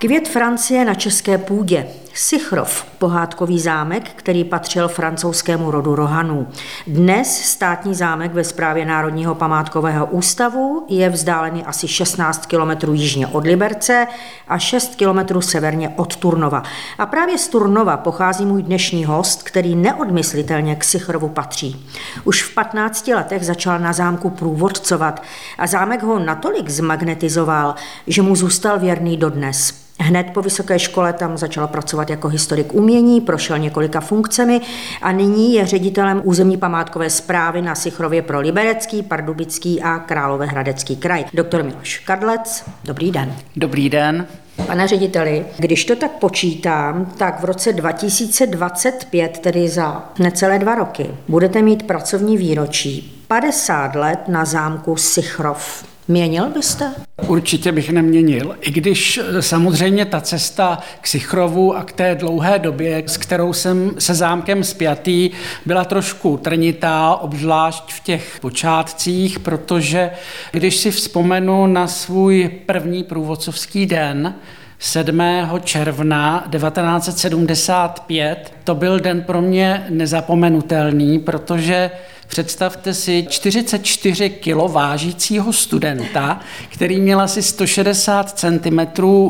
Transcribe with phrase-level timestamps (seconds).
[0.00, 1.86] Květ Francie na české půdě.
[2.14, 6.46] Sichrov, pohádkový zámek, který patřil francouzskému rodu Rohanů.
[6.86, 13.44] Dnes státní zámek ve správě Národního památkového ústavu je vzdálený asi 16 km jižně od
[13.44, 14.06] Liberce
[14.48, 16.62] a 6 km severně od Turnova.
[16.98, 21.86] A právě z Turnova pochází můj dnešní host, který neodmyslitelně k Sichrovu patří.
[22.24, 25.22] Už v 15 letech začal na zámku průvodcovat
[25.58, 27.74] a zámek ho natolik zmagnetizoval,
[28.06, 29.89] že mu zůstal věrný dodnes.
[30.02, 34.60] Hned po vysoké škole tam začal pracovat jako historik umění, prošel několika funkcemi
[35.02, 41.24] a nyní je ředitelem územní památkové zprávy na Sichrově pro Liberecký, Pardubický a Královéhradecký kraj.
[41.34, 43.34] Doktor Miloš Kadlec, dobrý den.
[43.56, 44.26] Dobrý den.
[44.66, 51.10] Pane řediteli, když to tak počítám, tak v roce 2025, tedy za necelé dva roky,
[51.28, 55.89] budete mít pracovní výročí 50 let na zámku Sichrov.
[56.10, 56.94] Měnil byste?
[57.26, 62.58] Určitě bych neměnil, i když eh, samozřejmě ta cesta k Sichrovu a k té dlouhé
[62.58, 65.30] době, s kterou jsem se zámkem spjatý,
[65.66, 70.10] byla trošku trnitá, obzvlášť v těch počátcích, protože
[70.52, 74.34] když si vzpomenu na svůj první průvodcovský den,
[74.82, 75.20] 7.
[75.64, 78.52] června 1975.
[78.64, 81.90] To byl den pro mě nezapomenutelný, protože
[82.26, 88.80] Představte si 44 kg vážícího studenta, který měl asi 160 cm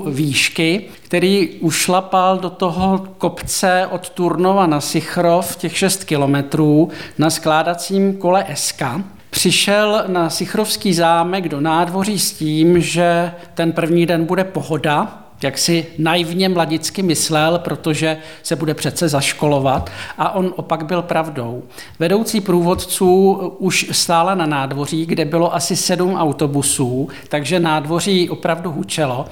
[0.07, 8.17] výšky, který ušlapal do toho kopce od Turnova na Sichrov těch 6 kilometrů na skládacím
[8.17, 8.83] kole SK.
[9.31, 15.59] Přišel na Sichrovský zámek do nádvoří s tím, že ten první den bude pohoda, jak
[15.59, 21.63] si naivně mladicky myslel, protože se bude přece zaškolovat a on opak byl pravdou.
[21.99, 29.27] Vedoucí průvodců už stála na nádvoří, kde bylo asi sedm autobusů, takže nádvoří opravdu hučelo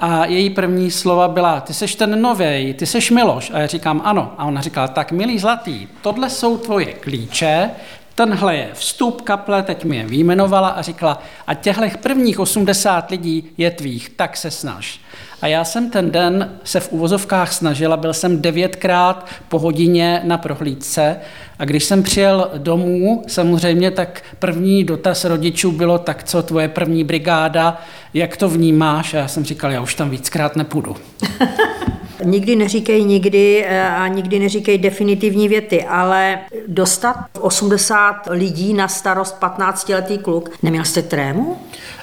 [0.00, 3.50] a její první slova byla, ty seš ten novej, ty seš Miloš.
[3.54, 4.32] A já říkám ano.
[4.38, 7.70] A ona říkala, tak milý zlatý, tohle jsou tvoje klíče,
[8.14, 13.44] tenhle je vstup kaple, teď mi je výjmenovala a říkala, a těchto prvních 80 lidí
[13.58, 15.00] je tvých, tak se snaž.
[15.42, 20.38] A já jsem ten den se v uvozovkách snažila, byl jsem devětkrát po hodině na
[20.38, 21.16] prohlídce
[21.58, 27.04] a když jsem přijel domů, samozřejmě tak první dotaz rodičů bylo, tak co tvoje první
[27.04, 27.80] brigáda,
[28.14, 29.14] jak to vnímáš?
[29.14, 30.96] A já jsem říkal, já už tam víckrát nepůjdu.
[32.24, 39.36] Nikdy neříkej nikdy eh, a nikdy neříkej definitivní věty, ale dostat 80 lidí na starost
[39.40, 41.56] 15-letý kluk, neměl jste trému?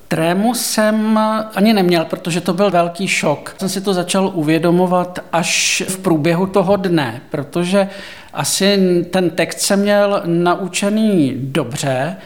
[0.07, 1.19] Trému jsem
[1.55, 3.55] ani neměl, protože to byl velký šok.
[3.59, 7.89] Jsem si to začal uvědomovat až v průběhu toho dne, protože
[8.33, 8.77] asi
[9.11, 12.17] ten text jsem měl naučený dobře,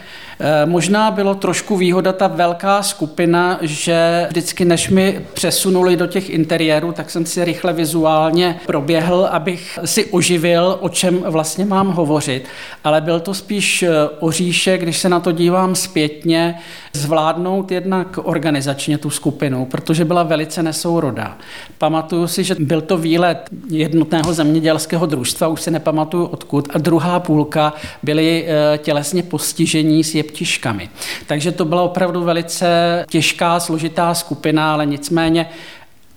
[0.44, 6.30] Eh, možná bylo trošku výhoda ta velká skupina, že vždycky než mi přesunuli do těch
[6.30, 12.46] interiérů, tak jsem si rychle vizuálně proběhl, abych si oživil, o čem vlastně mám hovořit.
[12.84, 16.60] Ale byl to spíš eh, oříšek, když se na to dívám zpětně,
[16.94, 21.38] zvládnout jednak organizačně tu skupinu, protože byla velice nesourodá.
[21.78, 27.20] Pamatuju si, že byl to výlet jednotného zemědělského družstva, už si nepamatuju odkud, a druhá
[27.20, 30.90] půlka byli eh, tělesně postižení s jeptiškami.
[31.28, 35.46] Takže to byla opravdu velice těžká, složitá skupina, ale nicméně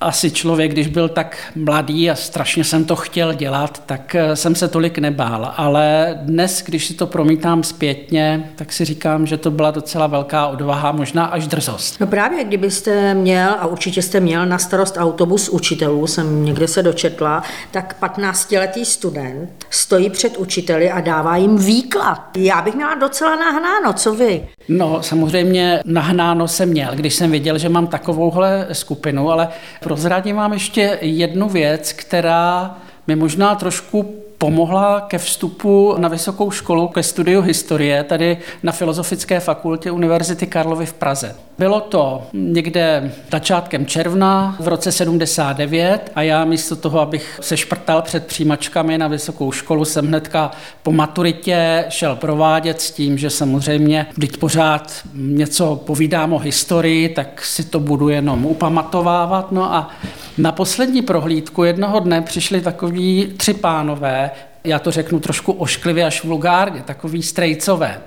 [0.04, 4.54] asi člověk, když byl tak mladý a strašně jsem to chtěl dělat, tak eh, jsem
[4.54, 5.52] se tolik nebál.
[5.56, 10.46] Ale dnes, když si to promítám zpětně, tak si říkám, že to byla docela velká
[10.46, 12.00] odvaha, možná až drzost.
[12.00, 16.82] No právě, kdybyste měl, a určitě jste měl na starost autobus učitelů, jsem někde se
[16.82, 22.36] dočetla, tak 15-letý student stojí před učiteli a dává jim výklad.
[22.36, 24.48] Já bych měla docela nahnáno, co vy?
[24.68, 29.48] No, samozřejmě nahnáno jsem měl, když jsem viděl, že mám takovouhle skupinu, ale
[29.94, 36.88] prozradím vám ještě jednu věc, která mi možná trošku pomohla ke vstupu na vysokou školu
[36.88, 41.36] ke studiu historie tady na Filozofické fakultě Univerzity Karlovy v Praze.
[41.58, 48.02] Bylo to někde začátkem června v roce 79 a já místo toho, abych se šprtal
[48.02, 50.50] před přijímačkami na vysokou školu, jsem hnedka
[50.82, 57.44] po maturitě šel provádět s tím, že samozřejmě, když pořád něco povídám o historii, tak
[57.44, 59.52] si to budu jenom upamatovávat.
[59.52, 59.90] No a
[60.38, 64.30] na poslední prohlídku jednoho dne přišli takoví tři pánové,
[64.66, 68.00] já to řeknu trošku ošklivě až vulgárně, takový strejcové.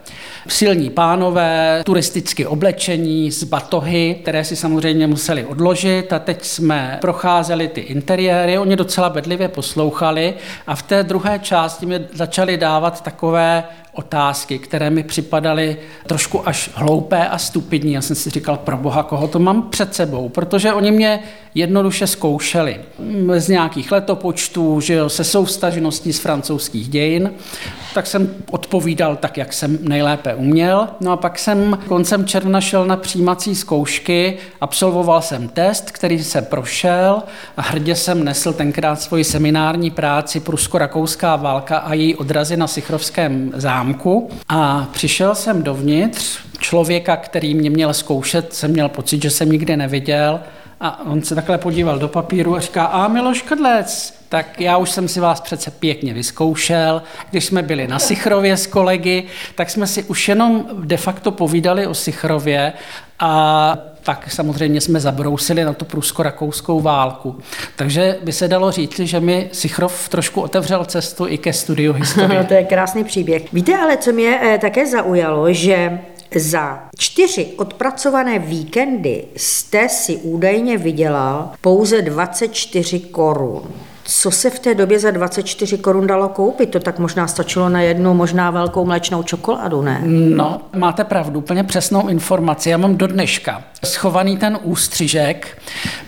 [0.47, 7.67] Silní pánové, turisticky oblečení, z batohy, které si samozřejmě museli odložit a teď jsme procházeli
[7.67, 10.33] ty interiéry, oni docela bedlivě poslouchali
[10.67, 13.63] a v té druhé části mi začali dávat takové
[13.97, 15.77] otázky, které mi připadaly
[16.07, 17.93] trošku až hloupé a stupidní.
[17.93, 21.19] Já jsem si říkal, pro boha, koho to mám před sebou, protože oni mě
[21.55, 22.79] jednoduše zkoušeli
[23.37, 27.33] z nějakých letopočtů, že jo, se soustažností z francouzských dějin,
[27.93, 30.87] tak jsem odpovídal tak, jak jsem nejlépe uměl.
[30.99, 36.41] No a pak jsem koncem června šel na přijímací zkoušky, absolvoval jsem test, který se
[36.41, 37.23] prošel
[37.57, 43.51] a hrdě jsem nesl tenkrát svoji seminární práci Prusko-Rakouská válka a její odrazy na Sichrovském
[43.55, 43.86] zámku
[44.49, 49.77] a přišel jsem dovnitř, člověka, který mě měl zkoušet, jsem měl pocit, že jsem nikdy
[49.77, 50.39] neviděl
[50.79, 54.89] a on se takhle podíval do papíru a říká, a Miloš Kadlec, tak já už
[54.89, 57.01] jsem si vás přece pěkně vyzkoušel.
[57.29, 59.23] Když jsme byli na Sichrově s kolegy,
[59.55, 62.73] tak jsme si už jenom de facto povídali o Sichrově
[63.19, 67.39] a tak samozřejmě jsme zabrousili na tu prusko-rakouskou válku.
[67.75, 72.43] Takže by se dalo říct, že mi Sichrov trošku otevřel cestu i ke studiu historie.
[72.43, 73.53] to je krásný příběh.
[73.53, 75.99] Víte ale, co mě eh, také zaujalo, že
[76.35, 83.63] za čtyři odpracované víkendy jste si údajně vydělal pouze 24 korun.
[84.09, 86.69] Co se v té době za 24 korun dalo koupit?
[86.69, 90.01] To tak možná stačilo na jednu možná velkou mléčnou čokoládu, ne?
[90.35, 92.69] No, máte pravdu, úplně přesnou informaci.
[92.69, 95.57] Já mám do dneška schovaný ten ústřižek,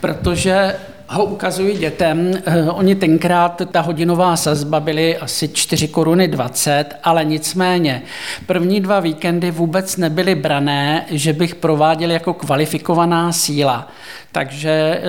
[0.01, 0.75] protože
[1.09, 2.31] ho ukazuji dětem.
[2.45, 8.01] Eh, oni tenkrát, ta hodinová sazba byly asi 4 koruny 20, ale nicméně
[8.45, 13.87] první dva víkendy vůbec nebyly brané, že bych prováděl jako kvalifikovaná síla.
[14.31, 15.01] Takže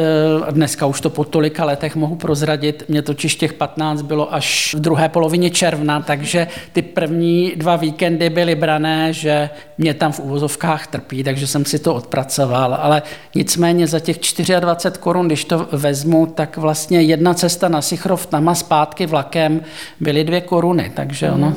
[0.49, 2.85] eh, dneska už to po tolika letech mohu prozradit.
[2.89, 8.31] Mě totiž těch 15 bylo až v druhé polovině června, takže ty první dva víkendy
[8.31, 12.79] byly brané, že mě tam v uvozovkách trpí, takže jsem si to odpracoval.
[12.81, 13.03] Ale
[13.35, 14.17] nicméně za těch
[14.61, 19.61] 24 korun, když to vezmu, tak vlastně jedna cesta na Sichrov tam a zpátky vlakem
[20.01, 21.55] byly dvě koruny, takže ono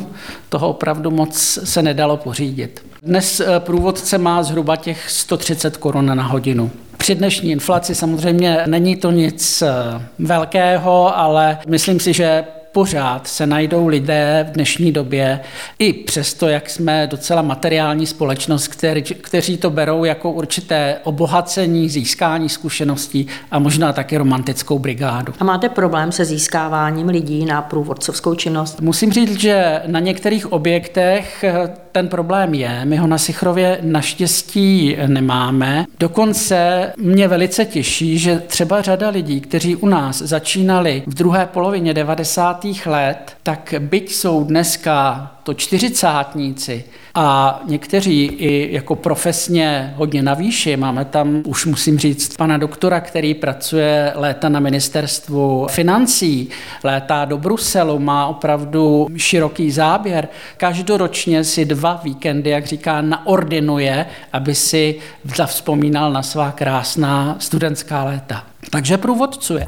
[0.50, 2.93] toho opravdu moc se nedalo pořídit.
[3.06, 6.72] Dnes eh, průvodce má zhruba těch 130 korun na hodinu.
[6.98, 9.72] Při dnešní inflaci samozřejmě není to nic eh,
[10.20, 15.40] velkého, ale myslím si, že pořád se najdou lidé v dnešní době,
[15.80, 22.50] i přesto, jak jsme docela materiální společnost, který, kteří to berou jako určité obohacení, získání
[22.50, 25.34] zkušeností a možná taky romantickou brigádu.
[25.40, 28.82] A máte problém se získáváním lidí na průvodcovskou činnost?
[28.82, 31.46] Musím říct, že na některých objektech
[31.92, 32.82] ten problém je.
[32.86, 35.86] My ho na Sichrově naštěstí nemáme.
[36.00, 41.94] Dokonce mě velice těší, že třeba řada lidí, kteří u nás začínali v druhé polovině
[41.94, 42.63] 90.
[42.86, 46.84] let, tak byť jsou dneska to čtyřicátníci
[47.16, 50.78] a někteří i jako profesně hodně na výši.
[50.78, 56.50] Máme tam, už musím říct, pana doktora, který pracuje léta na ministerstvu financí,
[56.84, 60.28] létá do Bruselu, má opravdu široký záběr.
[60.58, 65.00] Každoročně si dva víkendy, jak říká, naordinuje, aby si
[65.36, 68.44] zavzpomínal na svá krásná studentská léta.
[68.70, 69.68] Takže průvodcuje.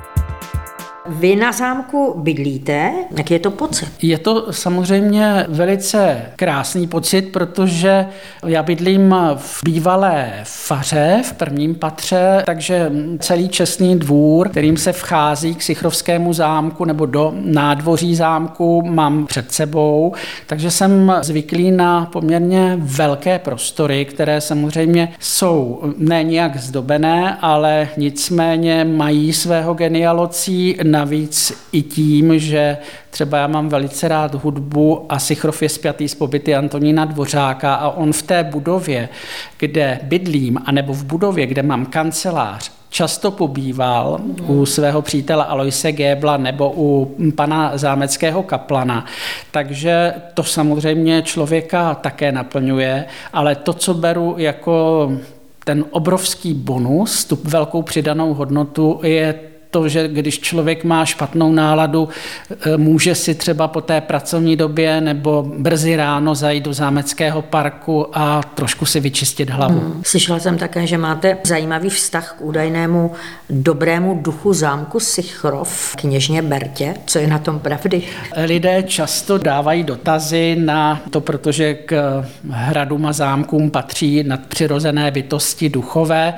[1.07, 3.89] Vy na zámku bydlíte, jaký je to pocit?
[4.01, 8.05] Je to samozřejmě velice krásný pocit, protože
[8.45, 15.55] já bydlím v bývalé faře v prvním patře, takže celý čestný dvůr, kterým se vchází
[15.55, 20.13] k Sichrovskému zámku nebo do nádvoří zámku, mám před sebou,
[20.47, 28.83] takže jsem zvyklý na poměrně velké prostory, které samozřejmě jsou ne nějak zdobené, ale nicméně
[28.83, 32.77] mají svého genialocí Navíc i tím, že
[33.09, 37.89] třeba já mám velice rád hudbu a Sichrov je spjatý s pobyty Antonína Dvořáka a
[37.89, 39.09] on v té budově,
[39.57, 46.37] kde bydlím, anebo v budově, kde mám kancelář, často pobýval u svého přítele Aloise Gébla
[46.37, 49.05] nebo u pana zámeckého kaplana.
[49.51, 55.11] Takže to samozřejmě člověka také naplňuje, ale to, co beru jako
[55.65, 59.39] ten obrovský bonus, tu velkou přidanou hodnotu, je
[59.75, 62.09] to, že když člověk má špatnou náladu,
[62.65, 68.07] e, může si třeba po té pracovní době nebo brzy ráno zajít do zámeckého parku
[68.17, 69.79] a trošku si vyčistit hlavu.
[69.79, 70.01] Hmm.
[70.05, 73.11] Slyšela jsem také, že máte zajímavý vztah k údajnému
[73.49, 76.93] dobrému duchu zámku Sichrov, kněžně Bertě.
[77.05, 78.03] Co je na tom pravdy?
[78.45, 86.33] Lidé často dávají dotazy na to, protože k hradům a zámkům patří nadpřirozené bytosti duchové.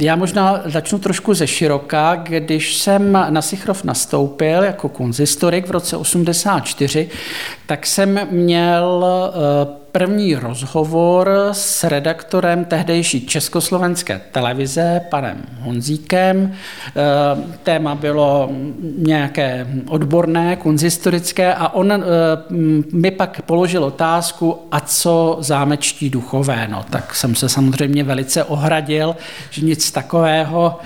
[0.00, 5.70] Já možná začnu trošku ze široka, když když jsem na Sichrov nastoupil jako konzistorik v
[5.70, 7.08] roce 84,
[7.66, 16.52] tak jsem měl eh, první rozhovor s redaktorem tehdejší československé televize, panem Honzíkem.
[16.52, 16.92] Eh,
[17.62, 18.50] téma bylo
[18.98, 22.02] nějaké odborné, kunzistorické a on eh,
[22.92, 26.68] mi pak položil otázku, a co zámečtí duchové.
[26.70, 29.16] No, tak jsem se samozřejmě velice ohradil,
[29.50, 30.78] že nic takového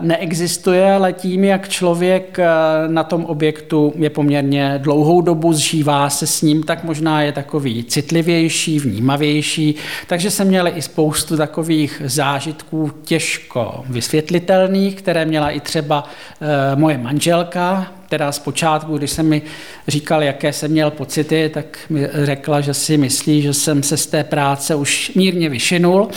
[0.00, 2.38] neexistuje, ale tím, jak člověk
[2.86, 7.84] na tom objektu je poměrně dlouhou dobu, zžívá se s ním, tak možná je takový
[8.20, 9.74] citlivější, vnímavější.
[10.06, 16.04] Takže jsem měl i spoustu takových zážitků těžko vysvětlitelných, které měla i třeba
[16.40, 19.42] e, moje manželka, která zpočátku, když jsem mi
[19.88, 24.06] říkal, jaké jsem měl pocity, tak mi řekla, že si myslí, že jsem se z
[24.06, 26.08] té práce už mírně vyšinul,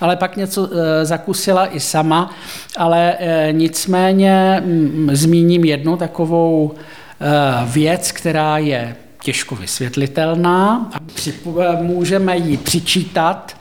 [0.00, 2.34] ale pak něco e, zakusila i sama,
[2.76, 6.74] ale e, nicméně m, zmíním jednu takovou
[7.66, 11.00] věc, která je těžko vysvětlitelná a
[11.80, 13.56] můžeme ji přičítat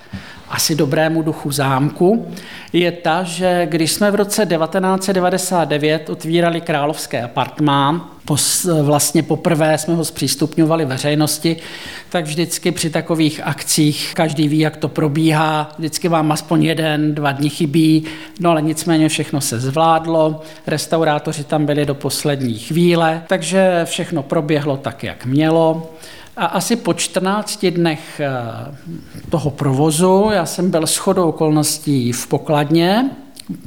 [0.50, 2.32] asi dobrému duchu zámku,
[2.74, 7.28] je ta, že když jsme v roce 1999 otvírali královské
[8.82, 11.58] vlastně poprvé jsme ho zpřístupňovali veřejnosti,
[12.10, 17.32] tak vždycky při takových akcích každý ví, jak to probíhá, vždycky vám aspoň jeden, dva
[17.32, 18.04] dny chybí,
[18.40, 24.78] no ale nicméně všechno se zvládlo, restaurátoři tam byli do poslední chvíle, takže všechno proběhlo
[24.78, 25.92] tak, jak mělo.
[26.38, 28.30] A asi po 14 dnech eh,
[29.30, 33.10] toho provozu, já jsem byl shodou okolností v pokladně,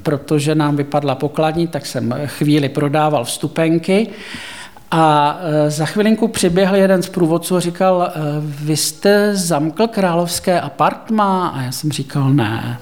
[0.02, 4.08] protože nám vypadla pokladní, tak jsem chvíli prodával vstupenky.
[4.96, 10.60] A eh, za chvilinku přiběhl jeden z průvodců a říkal, eh, vy jste zamkl královské
[10.60, 11.48] apartma?
[11.48, 12.78] A já jsem říkal, ne.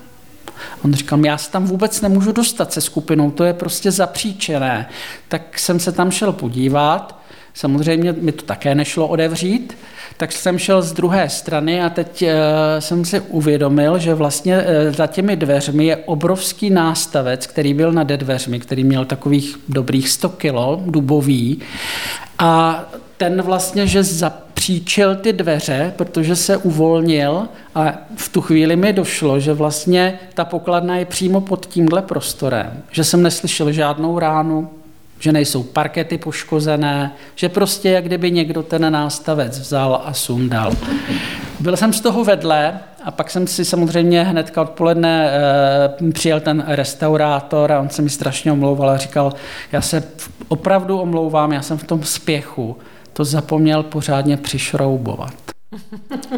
[0.85, 4.89] On říkal, já se tam vůbec nemůžu dostat se skupinou, to je prostě zapříčené.
[5.29, 7.22] Tak jsem se tam šel podívat
[7.55, 9.77] Samozřejmě mi to také nešlo odevřít,
[10.17, 12.37] tak jsem šel z druhé strany a teď eh,
[12.79, 18.07] jsem si uvědomil, že vlastně eh, za těmi dveřmi je obrovský nástavec, který byl nad
[18.07, 21.59] dveřmi, který měl takových dobrých 100 kilo, dubový.
[22.39, 22.85] A
[23.17, 29.41] ten vlastně, že zapříčil ty dveře, protože se uvolnil a v tu chvíli mi došlo,
[29.41, 34.71] že vlastně ta pokladna je přímo pod tímhle prostorem, že jsem neslyšel žádnou ránu,
[35.23, 40.73] že nejsou parkety poškozené, že prostě jak kdyby někdo ten nástavec vzal a sundal.
[41.61, 46.65] Byl jsem z toho vedle a pak jsem si samozřejmě hnedka odpoledne e, přijel ten
[46.67, 49.33] restaurátor a on se mi strašně omlouval a říkal,
[49.73, 50.03] já se
[50.49, 52.77] opravdu omlouvám, já jsem v tom spěchu
[53.13, 55.52] to zapomněl pořádně přišroubovat.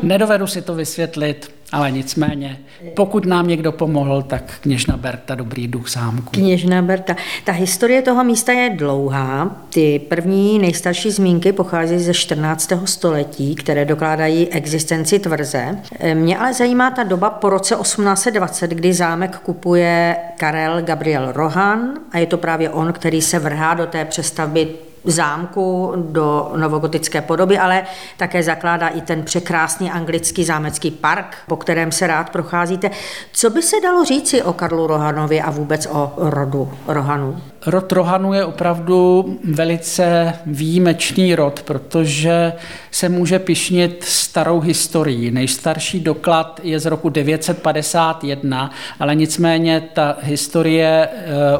[0.02, 2.58] Nedovedu si to vysvětlit, ale nicméně,
[2.96, 6.30] pokud nám někdo pomohl, tak kněžna Berta, dobrý duch zámku.
[6.30, 7.16] Kněžna Berta.
[7.44, 9.56] Ta historie toho místa je dlouhá.
[9.70, 12.72] Ty první nejstarší zmínky pochází ze 14.
[12.84, 15.78] století, které dokládají existenci tvrze.
[16.14, 22.18] Mě ale zajímá ta doba po roce 1820, kdy zámek kupuje Karel Gabriel Rohan a
[22.18, 24.68] je to právě on, který se vrhá do té přestavby
[25.04, 27.84] zámku do novogotické podoby, ale
[28.16, 32.90] také zakládá i ten překrásný anglický zámecký park, po kterém se rád procházíte.
[33.32, 37.40] Co by se dalo říci o Karlu Rohanovi a vůbec o rodu Rohanů?
[37.66, 42.52] Rod Rohanů je opravdu velice výjimečný rod, protože
[42.90, 45.30] se může pišnit starou historií.
[45.30, 51.08] Nejstarší doklad je z roku 951, ale nicméně ta historie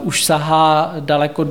[0.01, 1.51] uh, už sahá daleko uh,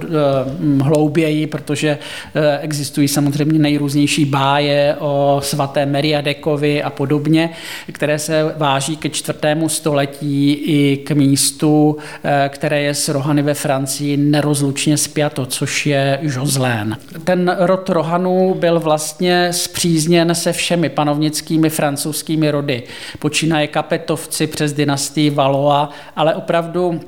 [0.82, 1.98] hlouběji, protože
[2.36, 7.50] uh, existují samozřejmě nejrůznější báje o svaté Meriadekovi a podobně,
[7.92, 11.98] které se váží ke čtvrtému století i k místu,
[12.50, 16.98] které je s Rohany ve Francii nerozlučně spjato, což je Joslén.
[17.24, 22.84] Ten rod Rohanů byl vlastně zpřízněn se všemi panovnickými francouzskými rody.
[23.20, 27.00] Počínaje kapetovci přes dynastii Valois, ale opravdu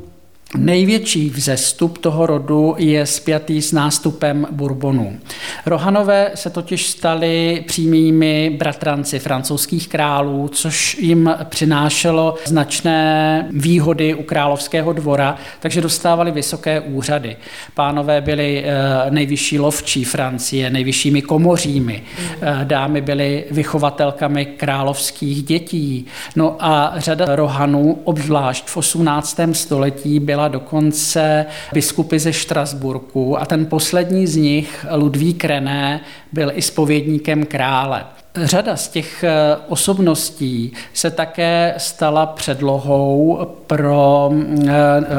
[0.57, 5.19] Největší vzestup toho rodu je spjatý s nástupem Bourbonů.
[5.65, 14.93] Rohanové se totiž stali přímými bratranci francouzských králů, což jim přinášelo značné výhody u královského
[14.93, 17.35] dvora, takže dostávali vysoké úřady.
[17.73, 18.71] Pánové byli eh,
[19.11, 22.03] nejvyšší lovčí Francie, nejvyššími komořími,
[22.41, 26.05] eh, dámy byly vychovatelkami královských dětí.
[26.35, 29.53] No a řada Rohanů, obzvlášť v 18.
[29.53, 36.01] století, byla byla dokonce biskupy ze Štrasburku a ten poslední z nich, Ludvík René,
[36.33, 38.05] byl i spovědníkem krále.
[38.35, 39.31] Řada z těch eh,
[39.67, 44.71] osobností se také stala předlohou pro eh,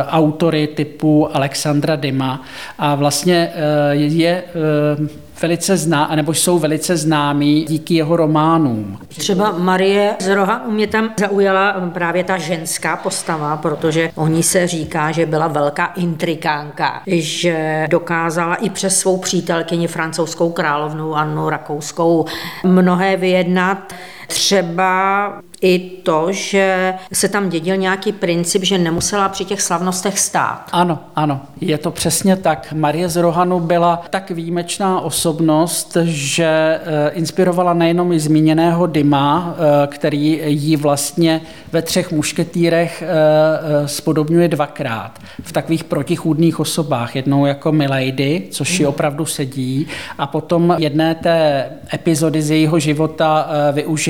[0.09, 2.43] autory typu Alexandra Dima
[2.79, 4.45] a vlastně eh, je
[5.43, 8.99] velice zná, nebo jsou velice známí díky jeho románům.
[9.09, 14.67] Třeba Marie z Rohanu mě tam zaujala právě ta ženská postava, protože o ní se
[14.67, 22.25] říká, že byla velká intrikánka, že dokázala i přes svou přítelkyni francouzskou královnu Annu Rakouskou
[22.65, 23.93] mnohé vyjednat.
[24.27, 30.69] Třeba i to, že se tam dědil nějaký princip, že nemusela při těch slavnostech stát.
[30.73, 32.73] Ano, ano, je to přesně tak.
[32.73, 39.87] Marie z Rohanu byla tak výjimečná osobnost, že eh, inspirovala nejenom i zmíněného Dima, eh,
[39.87, 41.41] který ji vlastně
[41.73, 47.17] ve třech mušketýrech eh, spodobňuje dvakrát v takových protichůdných osobách.
[47.17, 49.87] Jednou jako Milady, což ji opravdu sedí,
[50.19, 53.49] a potom jedné té epizody z jejího života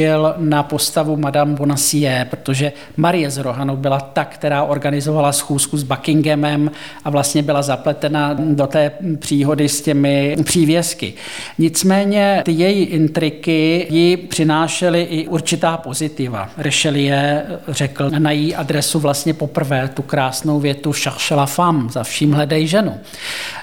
[0.06, 5.76] využil na postavu Madame Madame Bonacieux, protože Marie z Rohanu byla ta, která organizovala schůzku
[5.76, 6.70] s Buckinghamem
[7.04, 11.14] a vlastně byla zapletena do té příhody s těmi přívězky.
[11.58, 16.48] Nicméně ty její intriky ji přinášely i určitá pozitiva.
[16.58, 22.32] Richelieu řekl na její adresu vlastně poprvé tu krásnou větu cherche la femme, za vším
[22.32, 22.94] hledej ženu.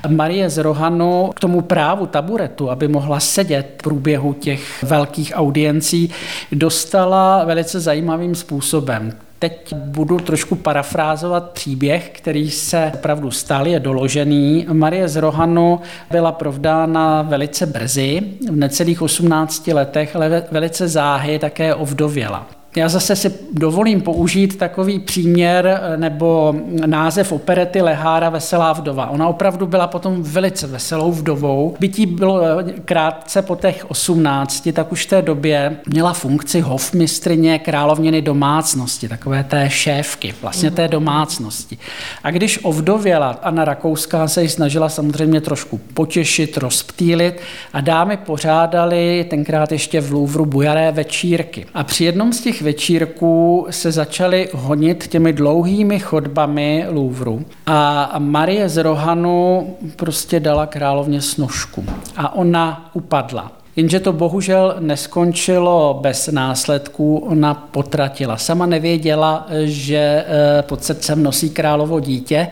[0.07, 6.09] Marie z Rohanu k tomu právu taburetu, aby mohla sedět v průběhu těch velkých audiencí,
[6.52, 9.13] dostala velice zajímavým způsobem.
[9.40, 14.66] Teď budu trošku parafrázovat příběh, který se opravdu stal, je doložený.
[14.74, 15.80] Marie z Rohanu
[16.12, 18.22] byla provdána velice brzy,
[18.52, 22.48] v necelých 18 letech, ale velice záhy také ovdověla.
[22.75, 29.10] Já zase si dovolím použít takový příměr eh, nebo název operety Lehára Veselá vdova.
[29.10, 31.75] Ona opravdu byla potom velice veselou vdovou.
[31.80, 37.60] Bytí bylo eh, krátce po těch 18, tak už v té době měla funkci hofmistrině
[37.60, 41.77] královněny domácnosti, takové té šéfky, vlastně té domácnosti.
[42.24, 47.42] A když ovdověla, Anna Rakouská se ji snažila samozřejmě trošku potěšit, rozptýlit
[47.74, 51.65] a dámy pořádali tenkrát ještě v Louvru bujaré večírky.
[51.74, 58.70] A při jednom z těch večírků se začaly honit těmi dlouhými chodbami Louvru a Marie
[58.70, 61.86] z Rohanu prostě dala královně snožku
[62.17, 63.51] a ona upadla.
[63.75, 68.38] Jenže to bohužel neskončilo bez následků, ona potratila.
[68.38, 72.47] Sama nevěděla, že eh, pod srdcem nosí královo dítě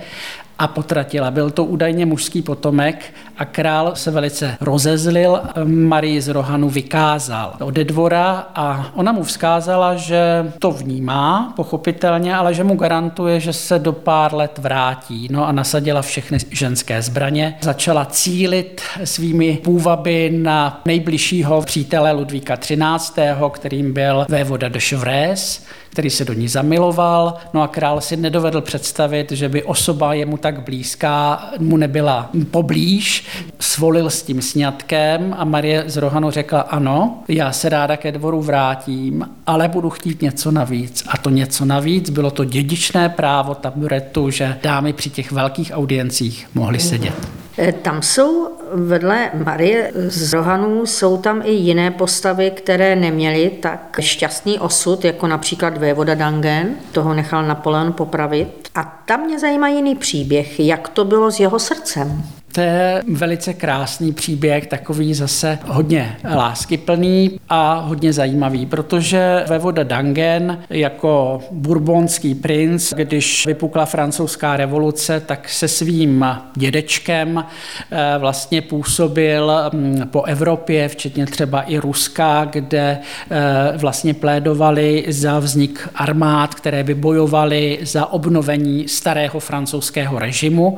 [0.60, 1.32] a potratila.
[1.32, 7.84] Byl to údajně mužský potomek a král se velice rozezlil, Marii z Rohanu vykázal ode
[7.84, 13.80] dvora a ona mu vzkázala, že to vnímá, pochopitelně, ale že mu garantuje, že se
[13.80, 15.27] do pár let vrátí.
[15.32, 23.25] No a nasadila všechny ženské zbraně, začala cílit svými půvaby na nejbližšího přítele Ludvíka XIII.,
[23.51, 28.62] kterým byl vévoda de Chevresse, který se do ní zamiloval, no a král si nedovedl
[28.62, 33.25] představit, že by osoba jemu tak blízká mu nebyla poblíž,
[33.60, 38.41] svolil s tím sňatkem a Marie z Rohanu řekla ano, já se ráda ke dvoru
[38.41, 41.04] vrátím, ale budu chtít něco navíc.
[41.08, 46.48] A to něco navíc bylo to dědičné právo taburetu, že dámy při těch velkých audiencích
[46.56, 47.13] mohly sedět.
[47.60, 54.00] E, tam jsou vedle Marie z Rohanů jsou tam i jiné postavy, které neměly tak
[54.00, 58.70] šťastný osud, jako například vévoda Dangen, toho nechal Napoleon popravit.
[58.76, 62.24] A tam mě zajímá jiný příběh, jak to bylo s jeho srdcem.
[62.52, 70.60] To je velice krásný příběh, takový zase hodně láskyplný a hodně zajímavý, protože vévoda Dangen
[70.70, 77.46] jako bourbonský princ, když vypukla francouzská revoluce, tak se svým dědečkem
[77.92, 82.98] eh, vlastně působil mm, po Evropě, včetně třeba i Ruska, kde
[83.32, 90.78] eh, vlastně plédovali za vznik armád, které by bojovaly za obnovení starého francouzského režimu,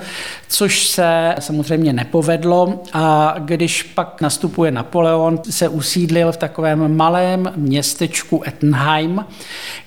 [0.50, 7.52] což se samozřejmě samozřejmě nepovedlo a když pak nastupuje Napoleon, se usídlil v takovém malém
[7.56, 9.26] městečku Ettenheim,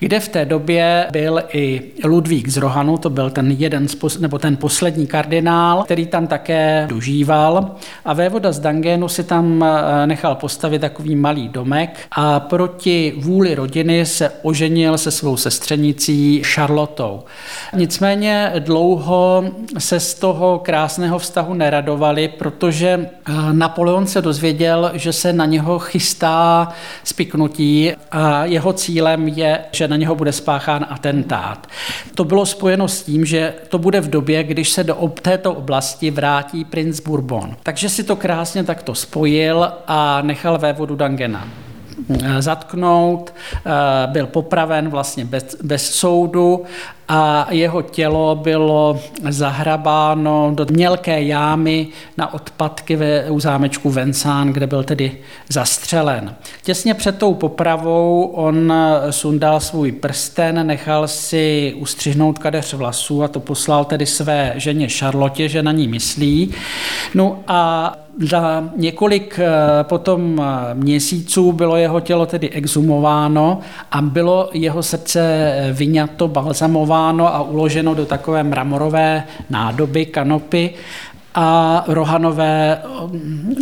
[0.00, 3.86] kde v té době byl i Ludvík z Rohanu, to byl ten jeden
[4.20, 7.70] nebo ten poslední kardinál, který tam také dožíval
[8.04, 13.54] a vévoda z Dangenu si tam eh, nechal postavit takový malý domek a proti vůli
[13.54, 17.22] rodiny se oženil se svou sestřenicí Charlotou.
[17.74, 19.44] Nicméně dlouho
[19.78, 25.78] se z toho krásného vztahu neradovali, protože eh, Napoleon se dozvěděl, že se na něho
[25.78, 26.68] chystá
[27.04, 31.66] spiknutí a jeho cílem je, že na něho bude spáchán atentát.
[32.14, 36.10] To bylo spojeno s tím, že to bude v době, když se do této oblasti
[36.10, 37.56] vrátí princ Bourbon.
[37.62, 41.65] Takže si to krásně takto spojil a nechal vévodu Dangena
[42.38, 43.34] zatknout,
[44.06, 46.64] byl popraven vlastně bez, bez soudu
[47.08, 54.66] a jeho tělo bylo zahrabáno do mělké jámy na odpadky ve, u zámečku Vensán, kde
[54.66, 56.34] byl tedy zastřelen.
[56.62, 58.72] Těsně před tou popravou on
[59.10, 65.48] sundal svůj prsten, nechal si ustřihnout kadeř vlasů a to poslal tedy své ženě Šarlotě,
[65.48, 66.54] že na ní myslí.
[67.14, 69.48] No a za několik eh,
[69.82, 73.60] potom eh, měsíců bylo jeho tělo tedy exhumováno
[73.92, 80.70] a bylo jeho srdce eh, vyňato, balzamováno a uloženo do takové mramorové nádoby, kanopy
[81.34, 82.82] a Rohanové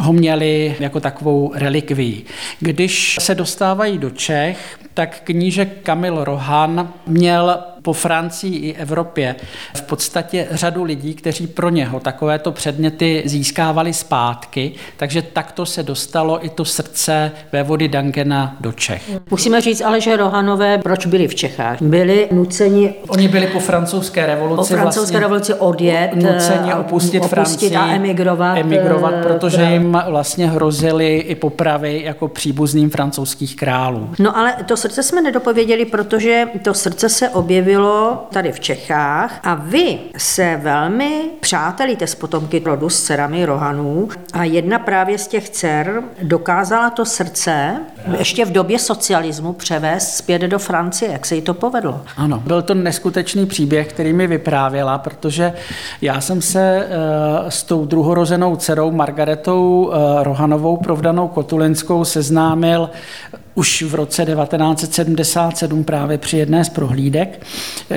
[0.00, 2.24] ho měli jako takovou relikvii.
[2.60, 9.36] Když se dostávají do Čech, tak knížek Kamil Rohan měl po Francii i Evropě
[9.74, 16.46] v podstatě řadu lidí, kteří pro něho takovéto předměty získávali zpátky, takže takto se dostalo
[16.46, 19.10] i to srdce vévody Dangena do Čech.
[19.30, 21.82] Musíme říct ale, že Rohanové proč byli v Čechách?
[21.82, 22.94] Byli nuceni...
[23.08, 27.94] Oni byli po francouzské revoluci po francouzské vlastně revoluci odjet, nuceni opustit, opustit Francii a
[27.94, 28.58] emigrovat.
[28.58, 34.10] emigrovat, protože jim vlastně hrozily i popravy jako příbuzným francouzských králů.
[34.18, 39.40] No ale to srdce jsme nedopověděli, protože to srdce se objevilo bylo tady v Čechách
[39.42, 45.26] a vy se velmi přátelíte s potomky rodu s dcerami Rohanů a jedna právě z
[45.26, 47.76] těch dcer dokázala to srdce
[48.18, 51.12] ještě v době socialismu převést zpět do Francie.
[51.12, 52.00] Jak se jí to povedlo?
[52.16, 55.52] Ano, byl to neskutečný příběh, který mi vyprávěla, protože
[56.00, 62.90] já jsem se uh, s tou druhorozenou dcerou Margaretou uh, Rohanovou, provdanou Kotulinskou, seznámil
[63.54, 67.46] už v roce 1977 právě při jedné z prohlídek,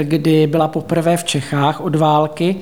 [0.02, 2.56] kdy byla poprvé v Čechách od války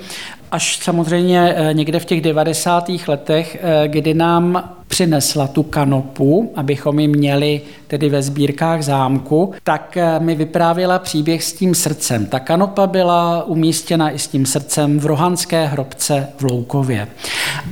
[0.51, 2.89] až samozřejmě eh, někde v těch 90.
[3.07, 9.97] letech, eh, kdy nám přinesla tu kanopu, abychom ji měli tedy ve sbírkách zámku, tak
[9.97, 12.25] eh, mi vyprávěla příběh s tím srdcem.
[12.25, 17.07] Ta kanopa byla umístěna i s tím srdcem v Rohanské hrobce v Loukově.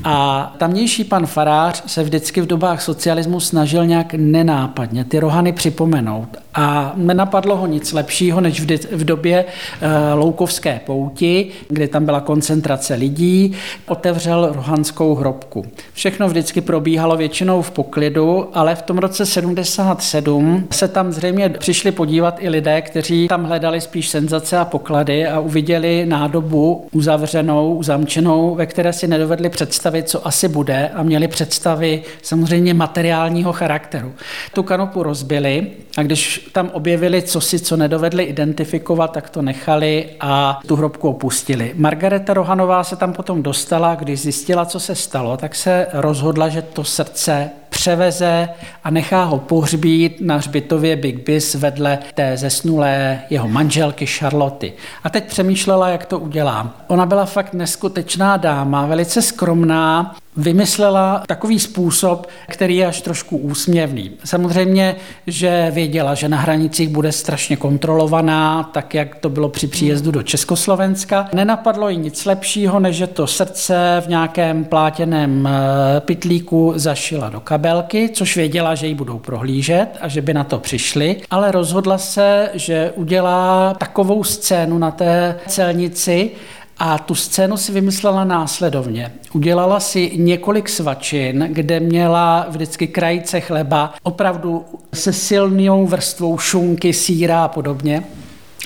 [0.04, 6.38] A tamnější pan farář se vždycky v dobách socialismu snažil nějak nenápadně ty rohany připomenout.
[6.56, 9.46] A nenapadlo ho nic lepšího, než v, v době
[9.82, 13.54] e, Loukovské pouti, kdy tam byla koncentrace lidí,
[13.86, 15.66] otevřel rohanskou hrobku.
[15.94, 16.62] Všechno vždycky
[17.04, 22.50] probíhalo většinou v poklidu, ale v tom roce 77 se tam zřejmě přišli podívat i
[22.50, 28.94] lidé, kteří tam hledali spíš senzace a poklady a uviděli nádobu uzavřenou, uzamčenou, ve které
[28.94, 34.14] si nedovedli představit, co asi bude a měli představy samozřejmě materiálního charakteru.
[34.54, 40.10] Tu kanopu rozbili a když tam objevili co si, co nedovedli identifikovat, tak to nechali
[40.20, 41.72] a tu hrobku opustili.
[41.76, 46.62] Margareta Rohanová se tam potom dostala, když zjistila, co se stalo, tak se rozhodla, že
[46.62, 48.50] to srdce převeze
[48.84, 54.74] a nechá ho pohřbít na hřbitově Big Bis vedle té zesnulé jeho manželky Charloty.
[55.04, 56.76] A teď přemýšlela, jak to udělá.
[56.88, 64.12] Ona byla fakt neskutečná dáma, velice skromná, vymyslela takový způsob, který je až trošku úsměvný.
[64.26, 64.96] Samozřejmě,
[65.28, 70.24] že věděla, že na hranicích bude strašně kontrolovaná, tak jak to bylo při příjezdu do
[70.24, 71.30] Československa.
[71.34, 77.40] Nenapadlo jí nic lepšího, než že to srdce v nějakém plátěném eh, pitlíku zašila do
[77.40, 81.98] kabelky, což věděla, že ji budou prohlížet a že by na to přišli, ale rozhodla
[81.98, 86.32] se, že udělá takovou scénu na té celnici,
[86.78, 89.12] a tu scénu si vymyslela následovně.
[89.34, 97.44] Udělala si několik svačin, kde měla vždycky krajice chleba, opravdu se silnou vrstvou šunky, síra
[97.44, 98.04] a podobně.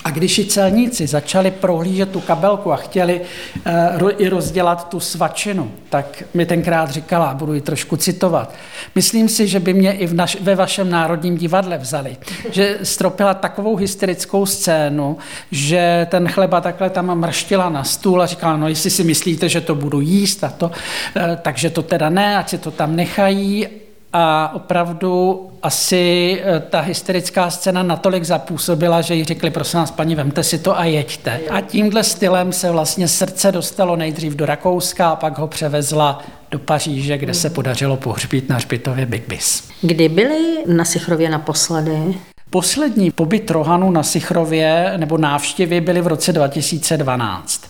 [0.07, 3.21] A když i celníci začali prohlížet tu kabelku a chtěli
[4.01, 8.53] uh, i rozdělat tu svačinu, tak mi tenkrát říkala, budu ji trošku citovat,
[8.95, 12.17] myslím si, že by mě i v naš, ve vašem národním divadle vzali.
[12.51, 15.17] Že stropila takovou hysterickou scénu,
[15.51, 19.61] že ten chleba takhle tam mrštila na stůl a říkala, no jestli si myslíte, že
[19.61, 20.73] to budu jíst a to, uh,
[21.41, 23.67] takže to teda ne, ať si to tam nechají
[24.19, 30.15] a opravdu asi eh, ta hysterická scéna natolik zapůsobila, že jí řekli, prosím vás, paní,
[30.15, 31.39] vemte si to a jeďte.
[31.49, 36.59] A tímhle stylem se vlastně srdce dostalo nejdřív do Rakouska a pak ho převezla do
[36.59, 39.69] Paříže, kde se podařilo pohřbít na hřbitově Big Bis.
[39.81, 42.13] Kdy byli na Sichrově naposledy?
[42.49, 47.61] Poslední pobyt Rohanu na Sichrově nebo návštěvy byly v roce 2012.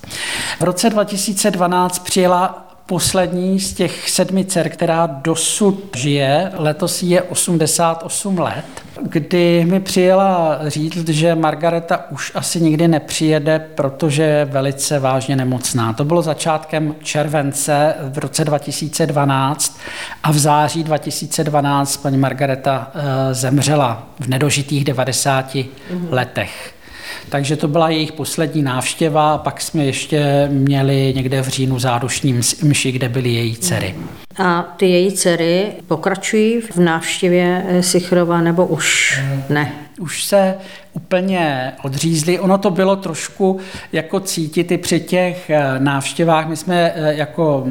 [0.60, 6.52] V roce 2012 přijela poslední z těch sedmi dcer, která dosud žije.
[6.56, 8.66] Letos je 88 let.
[9.02, 15.94] kdy mi přijela říct, že Margareta už asi nikdy nepřijede, protože je velice vážně nemocná.
[15.94, 19.80] To bylo začátkem července v roce 2012
[20.24, 25.70] a v září 2012 paní Margareta eh, zemřela v nedožitých 90 mm-hmm.
[26.10, 26.77] letech.
[27.30, 32.42] Takže to byla jejich poslední návštěva a pak jsme ještě měli někde v říjnu zádušní
[32.64, 33.96] mši, kde byly její dcery.
[34.38, 39.72] A ty její dcery pokračují v návštěvě Sichrova nebo už ne?
[40.00, 40.56] Už se
[40.98, 42.40] úplně odřízli.
[42.40, 43.60] Ono to bylo trošku
[43.94, 46.48] jako cítit i při těch eh, návštěvách.
[46.48, 47.68] My jsme eh, jako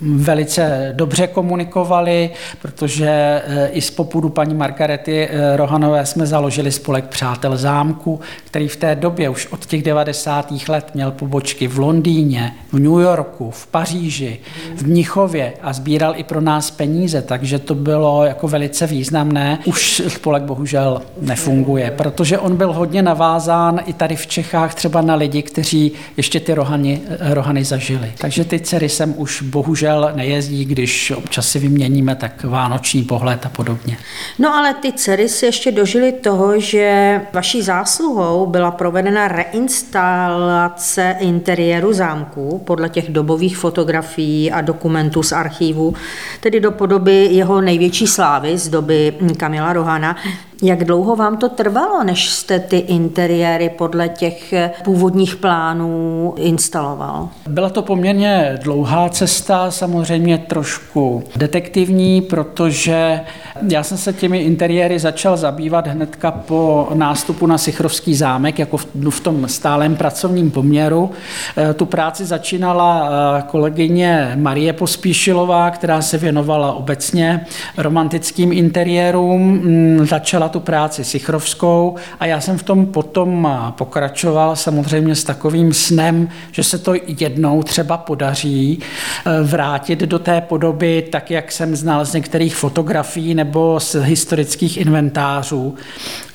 [0.00, 2.30] velice dobře komunikovali,
[2.62, 8.76] protože eh, i z popudu paní Margarety Rohanové jsme založili spolek Přátel zámku, který v
[8.76, 10.52] té době už od těch 90.
[10.68, 14.38] let měl pobočky v Londýně, v New Yorku, v Paříži,
[14.76, 19.58] v Mnichově a sbíral i pro nás peníze, takže to bylo jako velice významné.
[19.64, 25.00] Už spolek bohužel nefunguje, protože on byl byl hodně navázán i tady v Čechách třeba
[25.00, 28.12] na lidi, kteří ještě ty rohany, rohany zažili.
[28.18, 33.48] Takže ty dcery sem už bohužel nejezdí, když občas si vyměníme tak vánoční pohled a
[33.48, 33.96] podobně.
[34.38, 41.92] No ale ty dcery si ještě dožili toho, že vaší zásluhou byla provedena reinstalace interiéru
[41.92, 45.94] zámku podle těch dobových fotografií a dokumentů z archivu,
[46.40, 50.16] tedy do podoby jeho největší slávy z doby Kamila Rohana.
[50.62, 57.28] Jak dlouho vám to trvalo, než jste ty interiéry podle těch původních plánů instaloval?
[57.48, 63.20] Byla to poměrně dlouhá cesta, samozřejmě trošku detektivní, protože
[63.68, 68.76] já jsem se těmi interiéry začal zabývat hnedka po nástupu na Sichrovský zámek, jako
[69.10, 71.10] v tom stálem pracovním poměru.
[71.56, 79.42] E, tu práci začínala e, kolegyně Marie Pospíšilová, která se věnovala obecně romantickým interiérům.
[79.42, 85.72] Mm, začala tu práci Sichrovskou a já jsem v tom potom pokračoval samozřejmě s takovým
[85.72, 91.76] snem, že se to jednou třeba podaří e, vrátit do té podoby tak, jak jsem
[91.76, 95.74] znal z některých fotografií nebo z historických inventářů.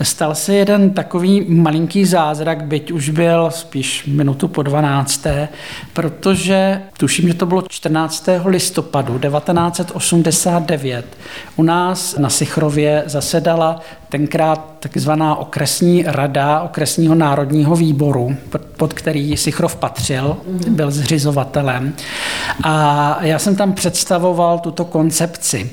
[0.01, 5.27] Stal se jeden takový malinký zázrak, byť už byl spíš minutu po 12.
[5.93, 8.29] protože tuším, že to bylo 14.
[8.45, 11.05] listopadu 1989.
[11.55, 13.79] U nás na Sichrově zasedala
[14.13, 18.35] tenkrát takzvaná okresní rada okresního národního výboru,
[18.77, 20.37] pod který Sichrov patřil,
[20.69, 21.93] byl zřizovatelem.
[22.63, 25.71] A já jsem tam představoval tuto koncepci.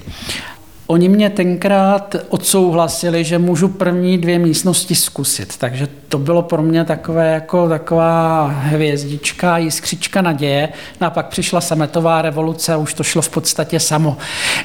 [0.91, 6.85] Oni mě tenkrát odsouhlasili, že můžu první dvě místnosti zkusit, takže to bylo pro mě
[6.85, 10.69] takové jako taková hvězdička, jiskřička naděje.
[11.01, 14.17] No a pak přišla sametová revoluce a už to šlo v podstatě samo.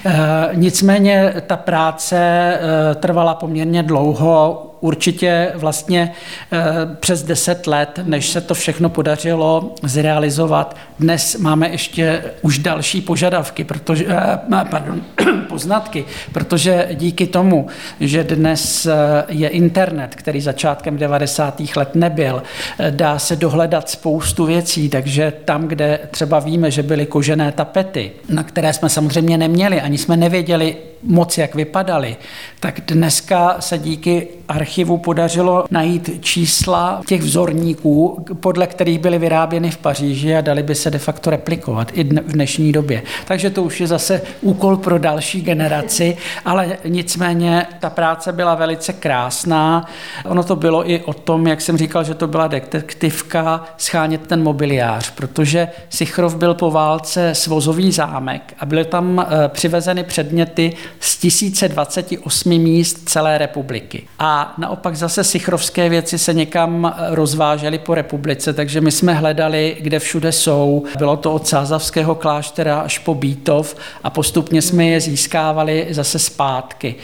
[0.06, 6.12] E, nicméně ta práce e, trvala poměrně dlouho, určitě vlastně
[6.52, 6.64] eh,
[7.00, 10.76] přes deset let, než se to všechno podařilo zrealizovat.
[11.00, 15.02] Dnes máme ještě už další požadavky, protože, eh, pardon,
[15.50, 17.68] poznatky, protože díky tomu,
[18.00, 18.94] že dnes eh,
[19.28, 21.62] je internet, který začátkem 90.
[21.76, 22.44] let nebyl,
[22.90, 28.44] dá se dohledat spoustu věcí, takže tam, kde třeba víme, že byly kožené tapety, na
[28.44, 32.18] které jsme samozřejmě neměli, ani jsme nevěděli moc, jak vypadaly,
[32.60, 39.78] tak dneska se díky archivu podařilo najít čísla těch vzorníků, podle kterých byly vyráběny v
[39.78, 43.04] Paříži a dali by se de facto replikovat i v dnešní době.
[43.26, 48.94] Takže to už je zase úkol pro další generaci, ale nicméně ta práce byla velice
[48.94, 49.86] krásná.
[50.26, 54.44] Ono to bylo i o tom, jak jsem říkal, že to byla detektivka schánět ten
[54.44, 61.18] mobiliář, protože Sichrov byl po válce svozový zámek a byly tam eh, přivezeny předměty z
[61.18, 64.08] 1028 míst celé republiky.
[64.20, 70.00] A naopak zase sichrovské věci se někam rozvážely po republice, takže my jsme hledali, kde
[70.00, 70.84] všude jsou.
[70.98, 76.96] Bylo to od Sázavského kláštera až po Bítov a postupně jsme je získávali zase zpátky.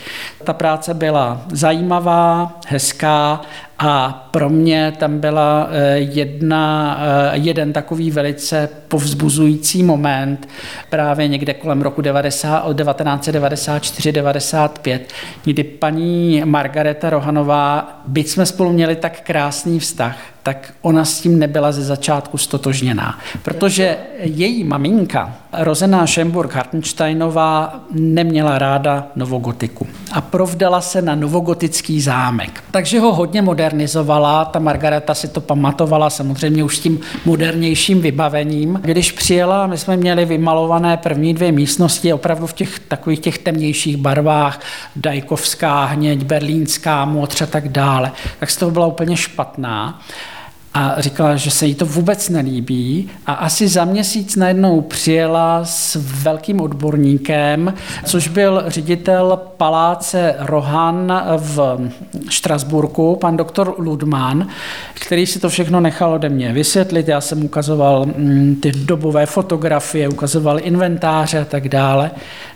[0.44, 3.42] Ta práce byla zajímavá, hezká
[3.84, 10.48] a pro mě tam byla eh, jedna, eh, jeden takový velice povzbuzující moment
[10.90, 15.00] právě někde kolem roku 1994-95,
[15.44, 21.40] kdy paní Margareta Rohanová, byť jsme spolu měli tak krásný vztah, tak ona s tím
[21.40, 23.20] nebyla ze začátku stotožněná.
[23.44, 32.64] Protože její maminka, rozená Schemburg Hartensteinová, neměla ráda novogotiku a provdala se na novogotický zámek.
[32.72, 38.80] Takže ho hodně modernizovala, ta Margareta si to pamatovala samozřejmě už s tím modernějším vybavením.
[38.84, 43.98] Když přijela, my jsme měli vymalované první dvě místnosti opravdu v těch takových těch temnějších
[43.98, 44.60] barvách,
[44.96, 50.02] dajkovská hněď, berlínská modř a tak dále, tak z toho byla úplně špatná
[50.74, 55.98] a říkala, že se jí to vůbec nelíbí a asi za měsíc najednou přijela s
[56.24, 57.74] velkým odborníkem,
[58.06, 61.90] což byl ředitel paláce Rohan v
[62.30, 64.48] Štrasburku, pan doktor Ludman,
[64.94, 67.08] který si to všechno nechal ode mě vysvětlit.
[67.08, 72.12] Já jsem ukazoval mm, ty dobové fotografie, ukazoval inventáře a tak dále.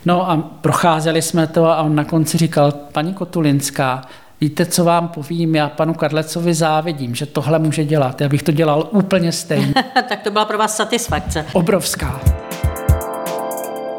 [0.05, 4.01] No a procházeli jsme to a on na konci říkal, paní Kotulinská,
[4.45, 5.55] Víte, co vám povím?
[5.55, 8.21] Já panu Karlecovi závidím, že tohle může dělat.
[8.21, 9.73] Já bych to dělal úplně stejně.
[10.09, 11.45] tak to byla pro vás satisfakce.
[11.53, 12.44] Obrovská.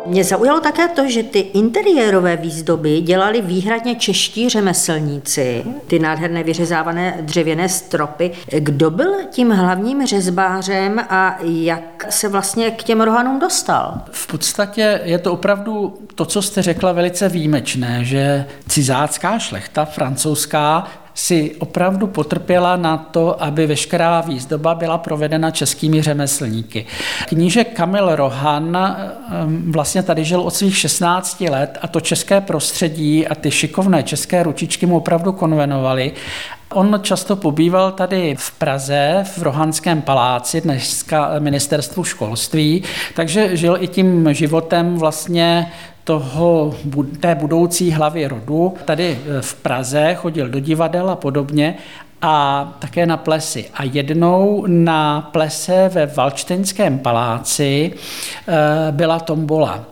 [0.07, 7.19] Mě zaujalo také to, že ty interiérové výzdoby dělali výhradně čeští řemeslníci, ty nádherné vyřezávané
[7.21, 8.31] dřevěné stropy.
[8.59, 14.01] Kdo byl tím hlavním řezbářem a jak se vlastně k těm rohanům dostal?
[14.11, 20.87] V podstatě je to opravdu to, co jste řekla, velice výjimečné, že cizácká šlechta francouzská
[21.17, 26.87] si opravdu potrpěla na to, aby veškerá výzdoba byla provedena českými řemeslníky.
[27.29, 33.27] Kníže Kamil Rohan ehm, vlastně tady žil od svých 16 let a to české prostředí
[33.27, 36.13] a ty šikovné české ručičky mu opravdu konvenovali
[36.75, 42.83] On často pobýval tady v Praze, v Rohanském paláci, dneska ministerstvu školství,
[43.15, 45.73] takže žil i tím životem vlastně
[46.05, 46.75] toho,
[47.21, 48.75] té budoucí hlavy rodu.
[48.85, 51.77] Tady e, v Praze chodil do divadel a podobně
[52.23, 53.71] a také na plesy.
[53.75, 57.93] A jednou na plese ve Valčtenském paláci
[58.49, 59.85] e, byla tombola.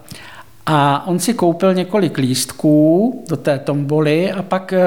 [0.66, 4.82] A on si koupil několik lístků do té tomboly a pak e,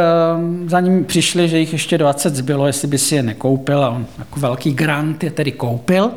[0.68, 4.06] za ním přišli, že jich ještě 20 zbylo, jestli by si je nekoupil a on
[4.20, 6.12] jako velký grant je tedy koupil.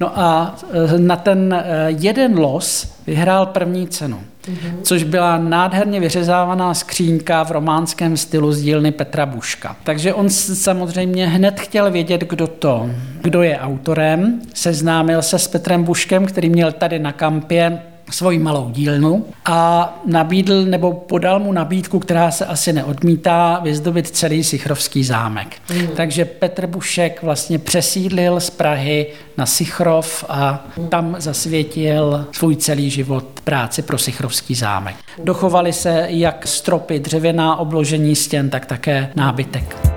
[0.00, 0.56] No a
[0.98, 4.82] na ten jeden los vyhrál první cenu mm-hmm.
[4.82, 9.76] což byla nádherně vyřezávaná skřínka v románském stylu z dílny Petra Buška.
[9.84, 12.90] Takže on samozřejmě hned chtěl vědět, kdo to,
[13.22, 17.78] kdo je autorem, seznámil se s Petrem Buškem, který měl tady na kampě
[18.14, 24.44] svoji malou dílnu a nabídl nebo podal mu nabídku, která se asi neodmítá, vyzdobit celý
[24.44, 25.56] Sichrovský zámek.
[25.70, 25.86] Mm.
[25.86, 33.24] Takže Petr Bušek vlastně přesídlil z Prahy na Sichrov a tam zasvětil svůj celý život
[33.44, 34.96] práci pro Sichrovský zámek.
[35.24, 39.91] Dochovali se jak stropy, dřevěná obložení stěn, tak také nábytek.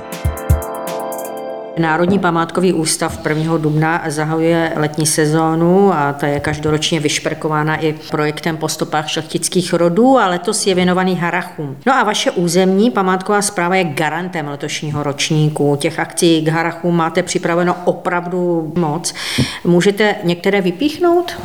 [1.78, 3.58] Národní památkový ústav 1.
[3.58, 10.18] dubna zahajuje letní sezónu a ta je každoročně vyšperkována i projektem po stopách šlechtických rodů
[10.18, 11.78] a letos je věnovaný Harachům.
[11.86, 15.76] No a vaše územní památková zpráva je garantem letošního ročníku.
[15.76, 19.14] Těch akcí k Harachům máte připraveno opravdu moc.
[19.64, 21.36] Můžete některé vypíchnout?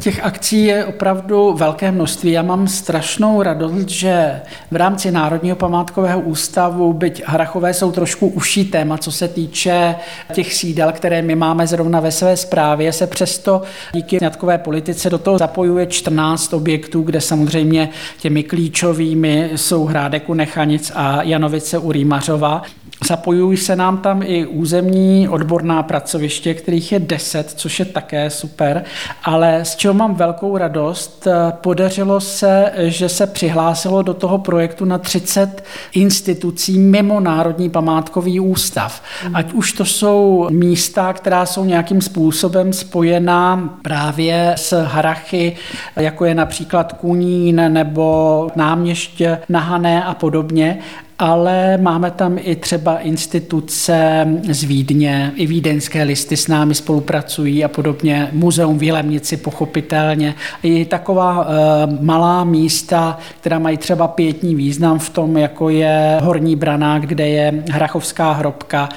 [0.00, 2.32] Těch akcí je opravdu velké množství.
[2.32, 8.64] Já mám strašnou radost, že v rámci Národního památkového ústavu, byť Harachové jsou trošku uší
[8.64, 9.94] téma, co se týče
[10.32, 15.18] těch sídel, které my máme zrovna ve své správě, se přesto díky sňatkové politice do
[15.18, 21.92] toho zapojuje 14 objektů, kde samozřejmě těmi klíčovými jsou Hrádek u Nechanic a Janovice u
[21.92, 22.62] Rýmařova.
[23.06, 28.84] Zapojují se nám tam i územní odborná pracoviště, kterých je 10, což je také super,
[29.24, 34.84] ale z čeho mám velkou radost, eh, podařilo se, že se přihlásilo do toho projektu
[34.84, 39.02] na 30 institucí mimo Národní památkový ústav.
[39.34, 45.56] Ať už to jsou místa, která jsou nějakým způsobem spojená právě s Harachy,
[45.96, 50.78] jako je například Kunín nebo náměště Nahané a podobně,
[51.18, 57.68] ale máme tam i třeba instituce z Vídně, i vídeňské listy s námi spolupracují a
[57.68, 64.98] podobně, muzeum v Jilemnici pochopitelně, i taková e, malá místa, která mají třeba pětní význam
[64.98, 68.88] v tom, jako je Horní Branák, kde je Hrachovská hrobka,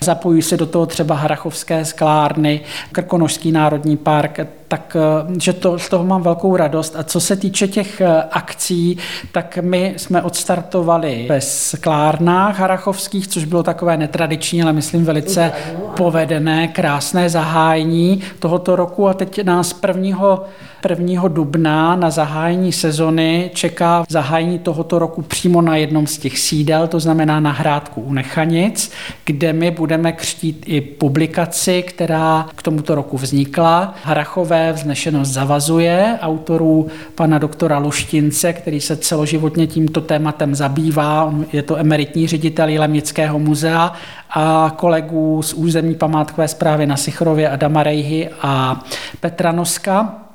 [0.00, 2.60] zapojují se do toho třeba Hrachovské sklárny,
[2.92, 6.96] Krkonožský národní park, tak eh, že to, z toho mám velkou radost.
[6.96, 8.98] A co se týče těch eh, akcí,
[9.32, 15.52] tak my jsme odstartovali ve sklárnách harachovských, což bylo takové netradiční, ale myslím velice
[15.96, 20.38] povedené, krásné zahájení tohoto roku a teď nás 1
[20.88, 21.28] 1.
[21.28, 27.00] dubna na zahájení sezony čeká zahájení tohoto roku přímo na jednom z těch sídel, to
[27.00, 28.90] znamená na Hrádku u Nechanic,
[29.24, 33.94] kde my budeme křtít i publikaci, která k tomuto roku vznikla.
[34.04, 41.34] Harachové vznešenost zavazuje autorů pana doktora Luštince, který se celoživotně tímto tématem zabývá.
[41.52, 43.92] Je to emeritní ředitel Jilemnického muzea
[44.30, 48.80] a kolegů z územní památkové zprávy na Sichrově Adama Rejhy a
[49.20, 50.27] Petra Noska.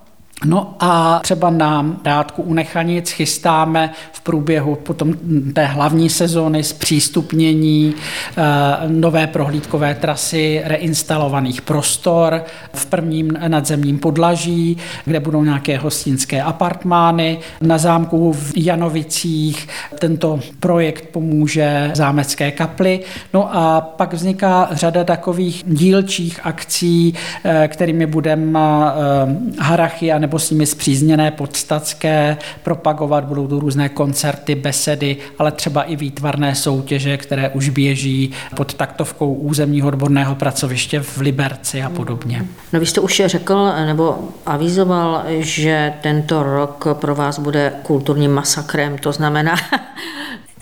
[0.45, 5.13] No a třeba na dátku u Nechanic chystáme v průběhu potom
[5.53, 7.95] té hlavní sezóny zpřístupnění
[8.37, 8.41] eh,
[8.87, 17.39] nové prohlídkové trasy reinstalovaných prostor v prvním nadzemním podlaží, kde budou nějaké hostinské apartmány.
[17.61, 19.67] Na zámku v Janovicích
[19.99, 22.99] tento projekt pomůže zámecké kapli.
[23.33, 27.13] No a pak vzniká řada takových dílčích akcí,
[27.43, 33.23] eh, kterými budeme eh, Harachy a nebo s nimi zpřízněné podstatské propagovat.
[33.23, 39.33] Budou to různé koncerty, besedy, ale třeba i výtvarné soutěže, které už běží pod taktovkou
[39.33, 42.45] územního odborného pracoviště v Liberci a podobně.
[42.73, 48.97] No vy jste už řekl nebo avizoval, že tento rok pro vás bude kulturním masakrem,
[48.97, 49.55] to znamená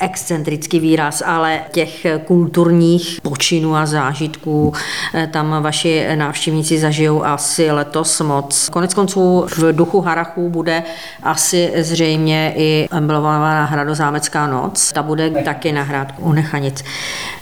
[0.01, 4.73] excentrický výraz, ale těch kulturních počinů a zážitků
[5.13, 8.69] eh, tam vaši návštěvníci zažijou asi letos moc.
[8.69, 10.83] Konec konců v duchu Harachů bude
[11.23, 14.91] asi zřejmě i emblemovaná Hradozámecká noc.
[14.91, 16.83] Ta bude taky na Hrádku u Nechanic.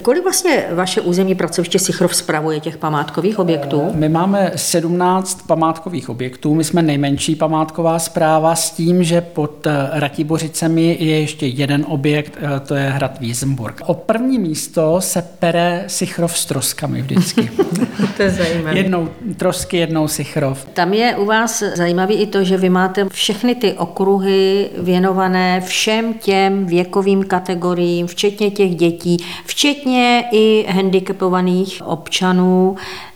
[0.04, 3.92] Kolik vlastně vaše územní pracoviště Sichrov spravuje těch památkových objektů?
[3.94, 6.56] My máme 17 památkových objektů.
[6.56, 12.49] My jsme nejmenší památková zpráva s tím, že pod Ratibořicemi je ještě jeden objekt, eh,
[12.60, 13.82] to je hrad Wiesenburg.
[13.86, 17.52] O první místo se pere Sichrov s troskami vždycky.
[18.18, 18.78] to je zajímavé.
[18.78, 20.66] Jednou trosky, jednou Sichrov.
[20.74, 26.14] Tam je u vás zajímavý i to, že vy máte všechny ty okruhy věnované všem
[26.14, 32.76] těm věkovým kategoriím, včetně těch dětí, včetně i handicapovaných občanů.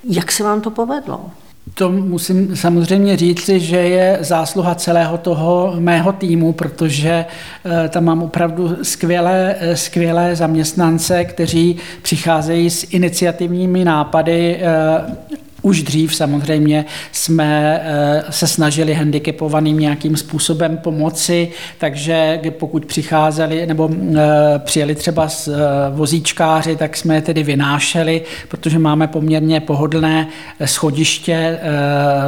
[0.10, 1.32] Jak se vám to povedlo?
[1.74, 7.26] To musím samozřejmě říci, že je zásluha celého toho mého týmu, protože
[7.66, 15.84] eh, tam mám opravdu skvělé, eh, skvělé zaměstnance, kteří přicházejí s iniciativními nápady eh, už
[15.84, 24.20] dřív samozřejmě jsme eh, se snažili handicapovaným nějakým způsobem pomoci, takže pokud přicházeli nebo eh,
[24.59, 25.51] přijeli třeba z eh,
[25.91, 30.28] vozíčkáři, tak jsme je tedy vynášeli, protože máme poměrně pohodlné
[30.66, 31.59] schodiště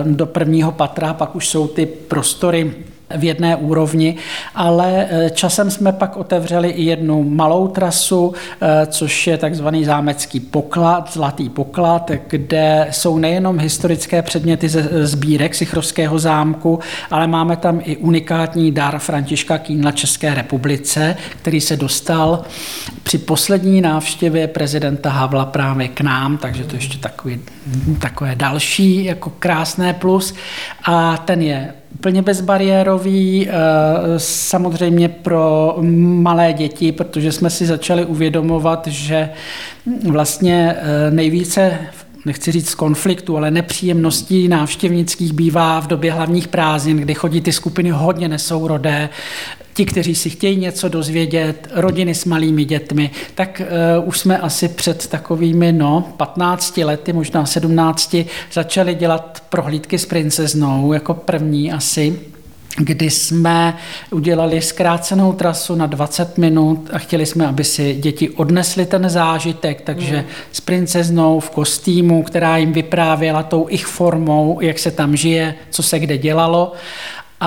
[0.03, 2.73] do prvního patra, pak už jsou ty prostory
[3.18, 4.16] v jedné úrovni,
[4.56, 10.39] ale eh, časem jsme pak otevřeli i jednu malou trasu, eh, což je takzvaný zámecký
[10.39, 16.80] poklad, zlatý poklad, kde jsou nejenom historické předměty ze sbírek Sichrovského zámku,
[17.12, 22.41] ale máme tam i unikátní dar Františka Kýnla České republice, který se dostal
[23.03, 27.39] při poslední návštěvě prezidenta Havla právě k nám, takže to ještě takový,
[27.99, 30.34] takové další jako krásné plus.
[30.86, 33.54] A ten je úplně bezbariérový, eh,
[34.18, 35.76] samozřejmě pro
[36.22, 39.30] malé děti, protože jsme si začali uvědomovat, že
[40.08, 41.78] vlastně eh, nejvíce
[42.26, 47.51] nechci říct z konfliktu, ale nepříjemností návštěvnických bývá v době hlavních prázdnin, kdy chodí ty
[47.51, 49.09] skupiny hodně nesourodé,
[49.73, 53.61] ti, kteří si chtějí něco dozvědět, rodiny s malými dětmi, tak
[53.99, 58.15] uh, už jsme asi před takovými, no, 15 lety, možná 17,
[58.53, 62.19] začali dělat prohlídky s princeznou jako první asi
[62.78, 63.78] kdy jsme
[64.11, 69.82] udělali zkrácenou trasu na 20 minut a chtěli jsme, aby si děti odnesly ten zážitek,
[69.82, 70.23] takže mm.
[70.51, 75.84] s princeznou v kostýmu, která jim vyprávěla tou ich formou, jak se tam žije, co
[75.84, 76.73] se kde dělalo.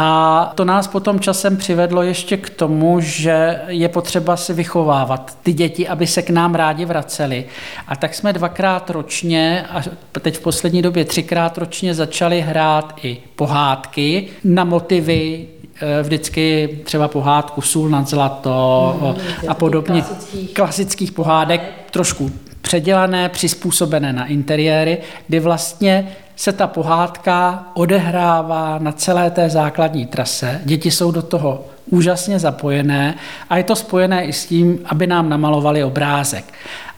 [0.00, 5.52] A to nás potom časem přivedlo ještě k tomu, že je potřeba si vychovávat ty
[5.52, 7.44] děti, aby se k nám rádi vraceli.
[7.88, 9.82] A tak jsme dvakrát ročně, a
[10.20, 15.46] teď v poslední době třikrát ročně začali hrát i pohádky na motivy
[15.80, 20.54] eh, vždycky třeba pohádku Sůl nad zlato mm, a podobně klasických.
[20.54, 22.30] klasických pohádek, trošku
[22.60, 30.60] předělané, přizpůsobené na interiéry, kdy vlastně se ta pohádka odehrává na celé té základní trase.
[30.64, 33.14] Děti jsou do toho úžasně zapojené
[33.50, 36.44] a je to spojené i s tím, aby nám namalovali obrázek.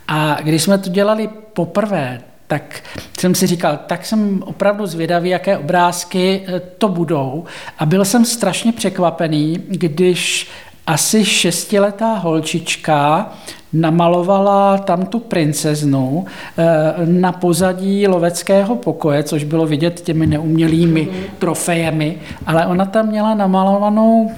[0.08, 2.82] A když jsme to dělali poprvé, tak
[3.18, 7.44] jsem si říkal, tak jsem opravdu zvědavý, jaké obrázky eh, to budou.
[7.78, 10.50] A byl jsem strašně překvapený, když
[10.86, 13.32] asi šestiletá holčička
[13.72, 16.24] namalovala tam tu princeznu
[16.58, 16.64] eh,
[17.06, 21.08] na pozadí loveckého pokoje, což bylo vidět těmi neumělými
[21.38, 24.30] trofejemi, ale ona tam měla namalovanou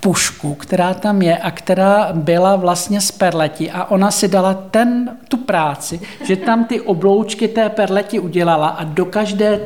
[0.00, 3.70] pušku, která tam je a která byla vlastně z perleti.
[3.70, 8.84] A ona si dala ten, tu práci, že tam ty obloučky té perleti udělala a
[8.84, 9.60] do každé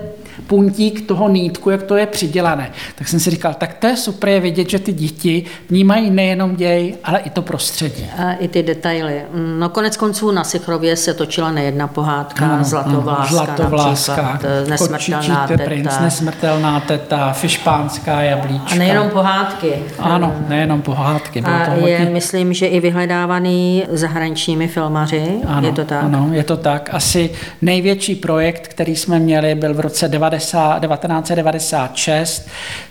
[0.46, 2.70] puntík toho nítku, jak to je přidělané.
[2.94, 6.56] Tak jsem si říkal, tak to je super je vidět, že ty děti vnímají nejenom
[6.56, 8.06] děj, ale i to prostředí.
[8.18, 9.22] A i ty detaily.
[9.58, 15.46] No konec konců na Sichrově se točila nejedna pohádka, ano, Zlatovláska, ano, Zlatovláska eh, nesmrtelná
[15.46, 15.64] teta.
[15.64, 18.74] Princ, nesmrtelná teta, fišpánská jablíčka.
[18.74, 19.72] A nejenom pohádky.
[19.98, 21.40] Ano, nejenom pohádky.
[21.40, 22.10] Bylo a to je, hodně...
[22.12, 25.40] myslím, že i vyhledávaný zahraničními filmaři.
[25.46, 26.04] Ano, je to tak?
[26.04, 26.88] Ano, je to tak.
[26.92, 27.30] Asi
[27.62, 32.48] největší projekt, který jsme měli, byl v roce 90, 1996,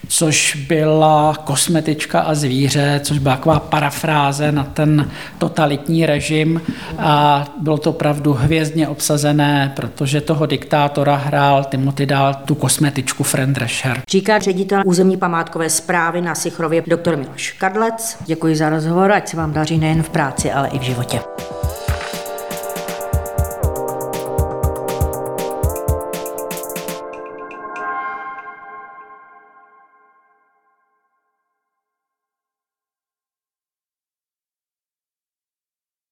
[0.08, 6.60] což byla kosmetička a zvíře, což byla taková parafráze na ten totalitní režim
[6.98, 13.58] a bylo to opravdu hvězdně obsazené, protože toho diktátora hrál Timothy Dal tu kosmetičku Friend
[13.58, 14.02] Resher.
[14.10, 18.16] Říká ředitel územní památkové zprávy na Sichrově doktor Miloš Kadlec.
[18.26, 21.20] Děkuji za rozhovor, ať se vám daří nejen v práci, ale i v životě.